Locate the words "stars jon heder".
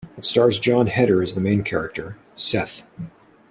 0.25-1.21